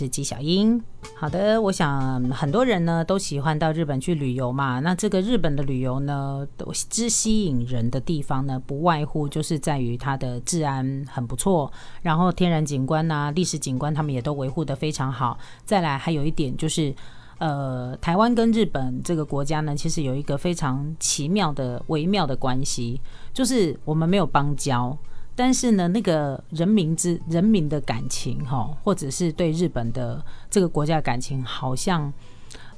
[0.00, 0.82] 是纪晓英。
[1.14, 4.80] 好的，我想很多人呢都喜欢到日本去旅游嘛。
[4.80, 6.46] 那这个日本的旅游呢，
[6.88, 11.70] 之吸引人的地方呢，不外乎就是在于它的治安很不错，
[12.00, 15.38] 然后天然景观呐、历史景观他们也都维护的非常好。
[15.66, 16.94] 再来还有一点就是，
[17.36, 22.98] 呃，台湾跟日本这个国家呢，其实有一个非常奇妙的微妙的关系，
[23.34, 24.96] 就是我们没有邦交。
[25.42, 32.12] 但是呢，那个人民之人民的感情，哈，或者是对日本的这个国家感情，好像，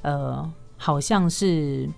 [0.01, 1.89] 呃，好像是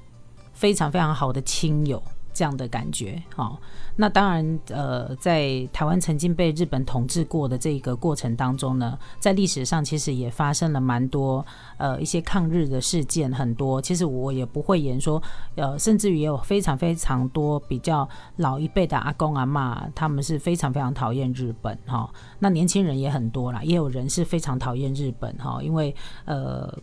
[0.54, 2.02] 非常非常好的亲友。
[2.36, 3.58] 这样的感觉，好，
[3.96, 11.44] 那当然，呃，在台湾曾经被日本统治过的这个过程当中呢，在历史上其实也发生了蛮多，
[11.78, 13.82] 呃，一些抗日的事件很多。
[13.82, 15.24] 其实我也不会言说，
[15.56, 22.14] 呃，甚至于也有非常非常多比较老一辈的阿公阿妈，他们是非常非常讨厌日本，哈。
[22.40, 26.78] 那年轻人也很多啦，也有人是非常讨厌日本，哈，因为呃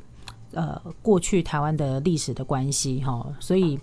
[0.53, 3.79] 呃过去台湾的历史的关系，哈，所以。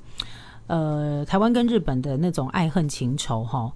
[0.69, 3.73] 呃，台湾跟日本的那种爱恨情仇，哈，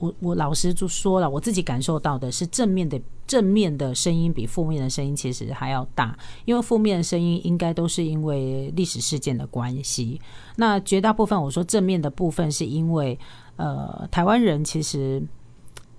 [0.00, 10.18] 我我老实就说了，我自己感受到的是正面的正面的声音比负面的声音其实还要大，因为负面的声音应该都是因为历史事件的关系，
[10.56, 13.18] 那绝大部分我说正面的部分是因为，
[13.56, 15.22] 呃，台湾人其实。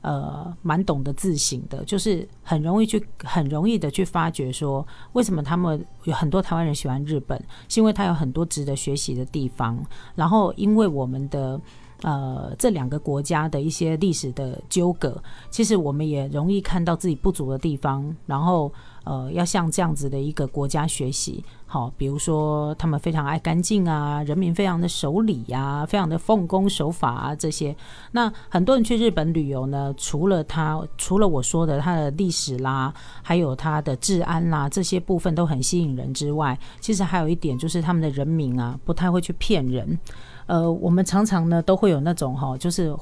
[0.04, 9.81] 呃，蛮懂得自省的，就是很容易去，很容易的去发觉说，为什么他们有很多台湾人喜欢日本，是因为他有很多值得学习的地方。
[10.14, 11.59] 然后，因为我们的
[12.02, 18.72] 呃这两个国家的一些历史的纠葛，其实我们也容易看到自己不足的地方，然后。
[19.04, 27.76] 呃，要向这样子的一个国家学习，好，比如说他们非常爱干净啊，人民非常的守礼呀，非常的奉公守法啊，这些。
[28.12, 40.00] 那很多人去日本旅游呢，除了他，除了我说的他的历史啦，还有他的治安啦，这些部分都很吸引人之外，其实还有一点就是他们的人民啊，不太会去骗人。
[40.46, 42.96] 呃，我们常常呢都会有那种哈，就是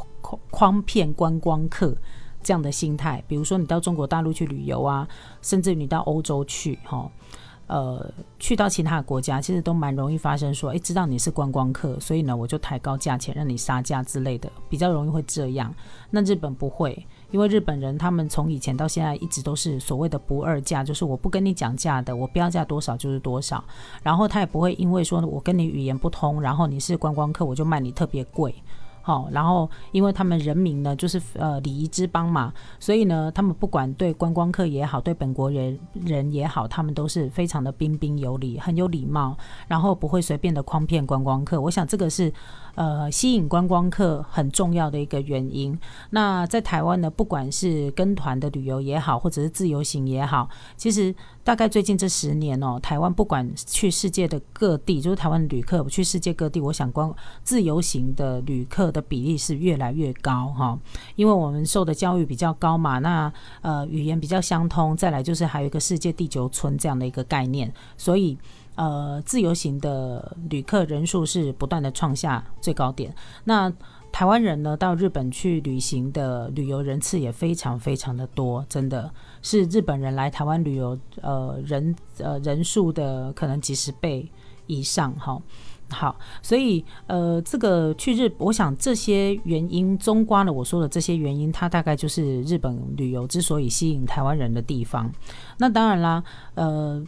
[0.51, 1.95] 诓骗观光客。
[2.44, 5.07] 这样的心态，比如说你到中国大陆去旅游啊，
[5.41, 7.09] 甚至你到欧洲去，哈，
[7.68, 15.74] 呃，去到其他国家，其实都蛮容易发生说，诶，知道你是观光客，所以呢，我就抬高价钱让你杀价之类的，比较容易会这样。
[16.09, 23.63] 那日本不会，因为日本人他们从以前到现在一直都是所谓的不二价，就是我不跟你讲价的，我标价多少就是多少，
[24.03, 28.53] 然后他也不会因为说我跟你语言不通，然后你是观光客，我就卖你特别贵。
[29.01, 41.59] 好，然后因为他们人民呢，就是呃礼仪之邦嘛，所以呢，他们不管对观光客也好，对本国人人也好，他们都是非常的彬彬有礼，很有礼貌，然后不会随便的诓骗观光客。
[41.59, 42.31] 我想这个是。
[42.75, 45.77] 呃，吸引观光客很重要的一个原因。
[46.11, 60.79] 那在台湾呢，不管是跟团的旅游也好，或者是自由行也好，其实大概最近这十年哦，台湾不管去世界的各地，就是台湾旅客去世界各地，我想光自由行的旅客的比例是越来越高哈。
[61.15, 68.38] 因为我们受的教育比较高嘛，那呃语言比较相通，再来就是还有一个世界地球村这样的一个概念，所以。
[68.81, 73.14] 呃，自由行的旅客人数是不断的创下最高点。
[73.44, 73.72] 那
[74.12, 84.28] 台湾人呢，到日本去旅行的旅游人次也非常非常的多，真的是日本人来台湾旅游，呃，人呃人数的可能几十倍
[84.66, 85.40] 以上哈。
[85.92, 95.12] 好，所以呃，这个去日，我想这些原因，中刮了我说的这些原因，它大概就是日本旅游之所以吸引台湾人的地方。
[95.59, 96.24] 那当然啦，
[96.56, 97.06] 呃。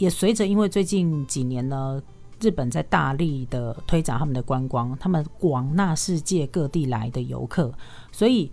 [0.00, 2.02] 也随着，因为最近几年呢，
[2.40, 7.70] 日本在大力的推展他们的观光，他们广纳世界各地来的游客，
[8.10, 8.50] 所以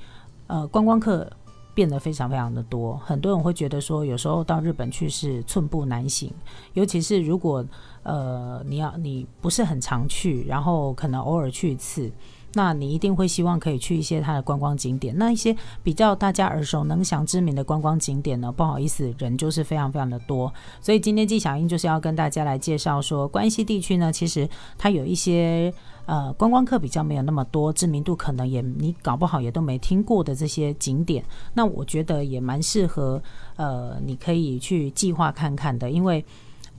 [0.47, 1.25] 呃，观光客
[1.73, 2.97] 变得非常非常的多。
[2.97, 6.29] 很多人会觉得说，有时候到日本去是寸步难行，
[6.73, 7.65] 尤其是如果
[8.03, 12.11] 呃你要你不是很常去，然后可能偶尔去一次。
[12.53, 18.51] 那你一定会希望可以去一些它的观光景点，那一些比较大家耳熟能详、知名的观光景点呢？
[18.51, 20.51] 不好意思，人就是非常非常的多。
[20.81, 25.71] 所以今天纪小英就是要跟大家来介绍说，关西地区呢，其实它有一些
[26.05, 31.23] 呃观光客比较没有那么多，知名度可能也你搞不好也都没听过的这些景点。
[31.53, 33.21] 那我觉得也蛮适合
[33.57, 36.25] 呃，你可以去计划看看的，因为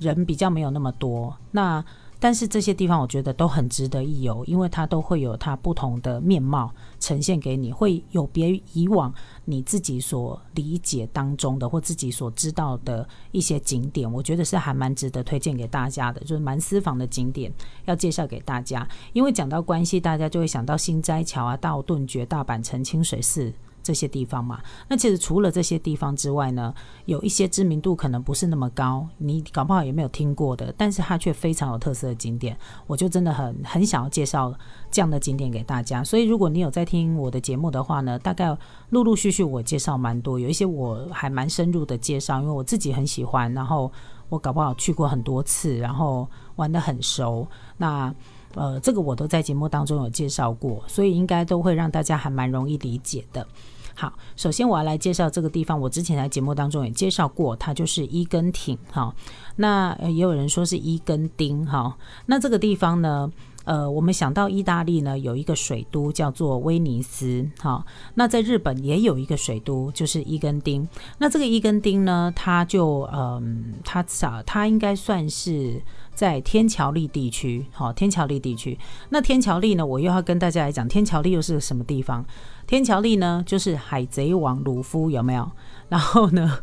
[0.01, 1.37] 人比较没有那么多。
[1.53, 1.85] 那
[2.21, 9.13] 但是这些地方我觉得都很值得一游，因为它都会有它不同的面貌呈现给你，会有别于以往
[9.45, 17.53] 你自己所理解当中的或自己所知道的一些景点，我觉得是还蛮值得推荐给大家的，就是蛮私房的景点
[17.85, 18.87] 要介绍给大家。
[19.13, 24.61] 因为讲到关系，大家就会想到新斋桥啊、道顿崛、大阪城、清水寺这些地方嘛。
[24.89, 26.75] 那其实除了这些地方之外呢，
[27.07, 34.53] 有一些知名度可能不是那么高，你搞不好也没有听过的，但是它却非常有特色的景点，我就真的很很想要介绍
[34.91, 36.03] 这样的景点给大家。
[36.05, 38.57] 所以如果你有在听我的节目的话呢，大概
[38.91, 43.91] 陆陆续续我介绍蛮多，有一些我还蛮深入的介绍，因为我自己很喜欢，然后
[44.29, 47.47] 我搞不好去过很多次，然后玩的很熟。
[47.77, 48.15] 那
[48.55, 53.47] 呃，这个我都在节目当中有介绍过，所以应该都会让大家还蛮容易理解的。
[53.95, 59.15] 好，首先我要来介绍这个地方，我之前在节目当中也介绍过，它就是一根挺哈。
[59.57, 61.97] 那也有人说是一根丁哈。
[62.27, 63.33] 那这个地方呢？
[63.69, 67.85] 呃，我们想到意大利呢，有一个水都叫做威尼斯，哈。
[68.15, 70.89] 那在日本也有一个水都，就是伊根丁。
[71.19, 75.83] 那这个伊根丁呢，它就，嗯，它咋，它应该算是
[76.15, 78.79] 在天桥立地区，好，天桥立地区。
[79.11, 82.25] 那天桥立呢，我又要跟大家来讲，天桥立又是什么地方？
[82.67, 85.47] 天桥立呢，就是海贼王鲁夫有没有？
[85.91, 86.61] 然后呢，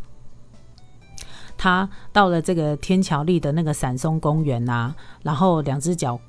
[1.55, 6.19] 他到了这个天桥立的那个闪松公园呐，然后两只脚。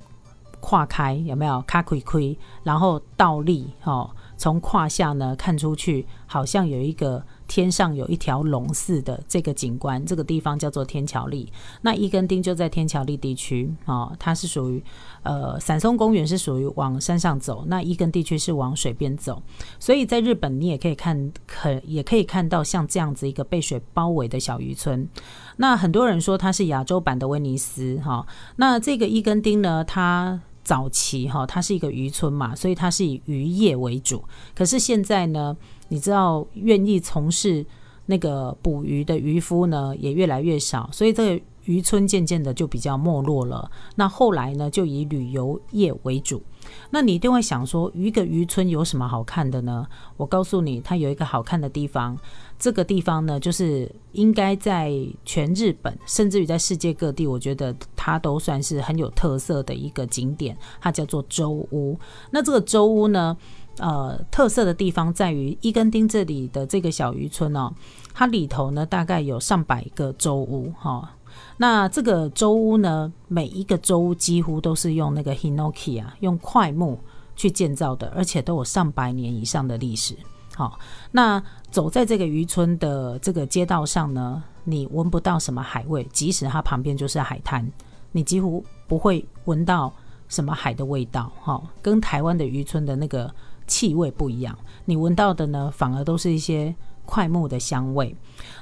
[0.67, 1.63] 跨开有没有？
[1.63, 11.53] 卡亏亏，然后倒立，哦，从胯下呢看出去，好像有一个天上有一条龙似的这个景观，这个地方叫做天桥立。
[11.83, 14.83] 那一根丁就在天桥立地区，哦，它是属于
[15.23, 19.41] 呃伞松公园是属于往山上走，那一根地区是往水边走。
[19.79, 25.09] 所以在日本，你也可以看，可也可以看到像这样子一个被水包围的小渔村。
[25.59, 28.27] 那很多人说它是亚洲版的威尼斯，哈。
[28.57, 34.25] 那这个一根丁呢，它早期哈，它是一个渔村嘛，所以它是以渔业为主。
[34.53, 35.57] 可是现在呢，
[35.91, 37.65] 你知道，愿意从事
[38.07, 43.71] 那个捕鱼的渔夫呢，也越来越少，所以这个渔村渐渐的就比较没落了。
[43.95, 46.43] 那后来呢，就以旅游业为主。
[46.91, 49.87] 那你一定会想说，一个渔村有什么好看的呢？
[50.17, 52.19] 我告诉你，它有一个好看的地方。
[52.59, 54.93] 这个地方呢，就是应该在
[55.25, 60.57] 全日本，甚至于在世界各地，我觉得它都算是很有特色的一个景点。
[60.81, 61.99] 它叫做周屋。
[62.31, 63.37] 那这个周屋呢，
[63.79, 67.73] 呃，特色的地方在于伊根町这里的这个小渔村哦，
[68.15, 71.13] 它里头呢大概有上百个周屋哈。
[71.59, 76.99] 那这个周屋呢，每一个周屋几乎都是用那个 hinoki 啊，用块木
[77.35, 80.17] 去建造的，而且都有上百年以上的历史。
[80.57, 80.79] 好，
[81.13, 87.71] 那走在这个渔村的这个街道上呢，你闻不到什么海味，即使它旁边就是海滩，
[88.13, 89.93] 你几乎不会闻到
[90.29, 91.31] 什么海的味道。
[91.43, 93.31] 哈，跟台湾的渔村的那个
[93.67, 96.75] 气味不一样，你闻到的呢，反而都是一些
[97.05, 98.17] 快木的香味。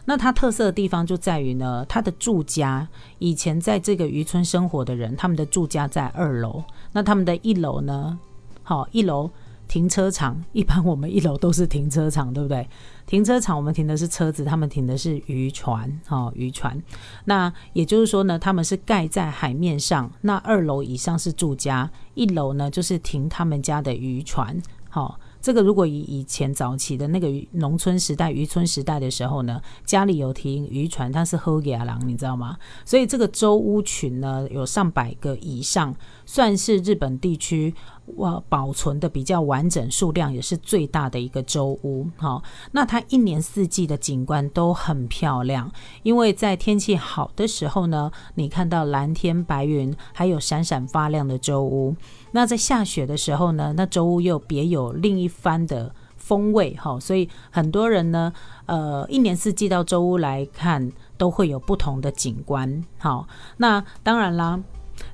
[0.05, 2.88] 那它特色的地方就在于呢，它的住家
[3.20, 8.19] 以前在这个渔村生活的人，他们的住家在二楼，那他们的一楼呢，
[8.64, 9.31] 好一楼。
[9.67, 12.69] 停车场一般我们一楼都是停车场，对不对？
[13.07, 16.81] 停车场我们停的是车子，他们停的是渔船，哈，渔船。
[17.25, 25.19] 那也就是说呢，他们是盖在海面上，那二楼以上是住家，一楼呢就是停他们家的渔船，好。
[25.41, 32.57] 这个如果以以前早期的那个农村时代、渔村时代的时候呢，家里有停渔船，它是喝给阿郎，你知道吗？
[32.87, 35.95] 所以这个周屋群呢，有上百个以上，
[36.25, 37.75] 算是日本地区
[38.17, 42.06] 哇保存的比较完整，数量也是最大的一个周屋。
[42.17, 42.43] 好，
[42.73, 45.70] 那它一年四季的景观都很漂亮，
[46.03, 51.96] 因为在天气好的时候呢，你看到蓝天白云，还有闪闪发亮的周屋。
[52.32, 58.32] 那在下雪的时候呢，那周屋又别有另一番的风味哈，所以很多人呢，
[58.67, 62.84] 呃，一年四季到周屋来看，都会有不同的景观。
[62.99, 64.61] 好，那当然啦，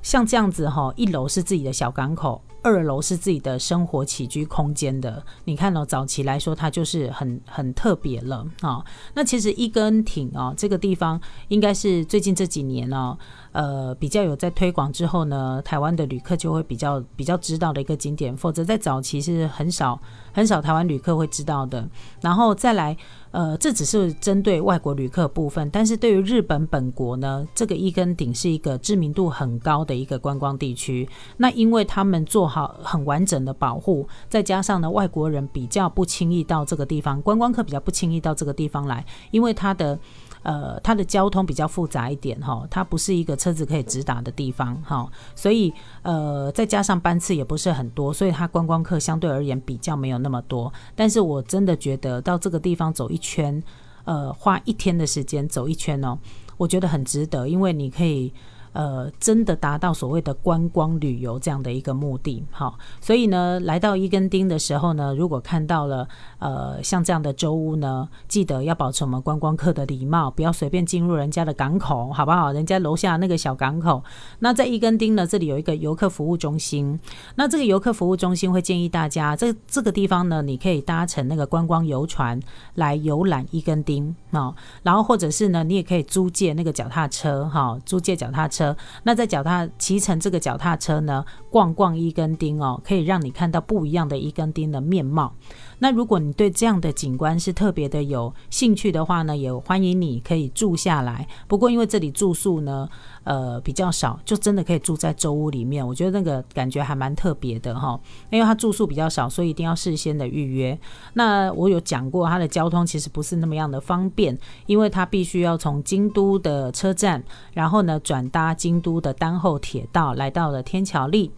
[0.01, 2.41] 像这样子哈，一楼是自己的小港口。
[2.63, 8.83] 二楼是自己的生活起居空间的，你看哦，早期来说它就是很很特别了啊。
[9.13, 13.17] 那其实一根挺哦，这个地方应该是最近这几年哦，
[13.51, 19.99] 呃，比较有在推广之后呢，台湾的旅客就会比较比较知道的一个景点，否则在早期是很少
[20.31, 21.87] 很少台湾旅客会知道的。
[22.21, 22.95] 然后再来。
[23.31, 31.07] 呃，这只是针对外国旅客部分，但是对于日本本国呢，这个一根顶是一个知名度很高的一个观光地区。
[31.37, 39.97] 那因为他们做好很完整的保护，再加上呢，外国人比较不轻易到这个地方，观光客比较不轻易到这个地方来，因为它的。
[40.43, 50.73] 呃，它的交通比较复杂一点哈，它不是一个车子可以直达的地方哈，所以呃，再加上班次也不是很多，所以它观光客相对而言比较没有那么多。
[50.95, 53.61] 但是我真的觉得到这个地方走一圈，
[54.03, 56.17] 呃，花一天的时间走一圈哦，
[56.57, 58.33] 我觉得很值得，因为你可以
[58.73, 66.07] 呃，真的达到所谓的观光旅游这样的一个目的，好，所以呢，来到伊根丁的时候呢，如果看到了
[66.39, 72.53] 呃像这样的周屋呢，记得要保持我们观光客的礼貌，不要随便进入人家的港口，好不好？
[72.53, 74.01] 人家楼下那个小港口。
[74.39, 76.97] 那在伊根丁呢，这里有一个游客服务中心，
[77.35, 82.39] 那这个游客服务中心会建议大家，这这个地方呢，你可以搭乘那个观光游船
[82.75, 88.60] 来游览伊根丁啊，然后或者是呢，你也可以租借那个脚踏车，哈，租借脚踏车。
[89.03, 95.33] 那在脚踏骑乘这个脚踏车呢，逛逛一根钉哦，可以让你看到不一样的一根钉的面貌。
[95.81, 101.27] 那如果你对这样的景观是特别的有兴趣的话呢，也欢迎你可以住下来。
[101.47, 102.87] 不过因为这里住宿呢。
[103.23, 105.87] 呃，比较少，就真的可以住在周屋里面。
[105.87, 107.99] 我觉得那个感觉还蛮特别的哈，
[108.31, 110.75] 因为它住宿比较少，所以一定要事先的预约。
[111.13, 114.35] 那我有讲过，它的交通其实不是那么样的方便，
[114.65, 117.23] 因为它必须要从京都的车站，
[117.53, 121.29] 然后呢转搭京都的丹后铁道来到了天桥立，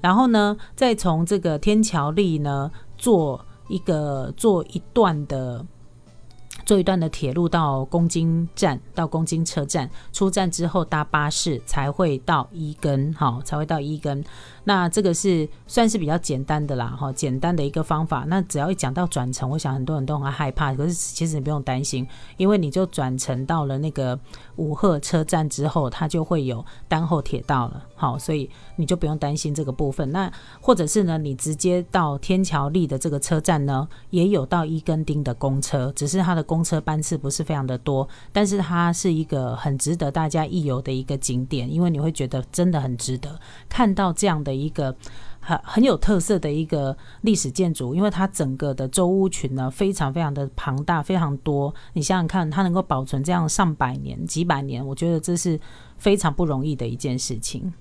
[0.00, 5.64] 然后呢再从这个天桥立呢坐一个坐一段的。
[6.64, 14.22] 坐一段的铁路到宫津站，到宫津车站出站之后搭巴士才会到伊根，好，才会到伊根。
[14.64, 18.24] 那这个是算是比较简单的啦，哈，简单的一个方法。
[18.28, 24.18] 那只要一讲到转乘，我想很多人都很害怕，可是其实你不用担心，因为你就转乘到了那个
[24.56, 30.10] 五鹤车站之后，它就会有单后铁道了，好，所以你就不用担心这个部分。
[30.12, 44.94] 那或者是呢，你直接到天桥立的这个车站呢，也有到伊根町的公车，只是它的公车班次不是非常的多，但是它是一个很值得大家一游的一个景点，因为你会觉得真的很值得看到这样的一个
[45.40, 51.74] 很很有特色的一个历史建筑，因为它整个的周屋群呢非常非常的庞大，非常多。
[51.94, 55.58] 你想想看，它能够保存这样上百年、几百年，我觉得这是
[55.98, 57.72] 非常不容易的一件事情。